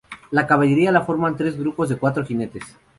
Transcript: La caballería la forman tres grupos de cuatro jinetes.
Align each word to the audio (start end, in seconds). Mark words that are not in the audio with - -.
La 0.31 0.47
caballería 0.47 0.91
la 0.91 1.03
forman 1.05 1.35
tres 1.37 1.55
grupos 1.59 1.89
de 1.89 1.97
cuatro 1.97 2.25
jinetes. 2.25 2.63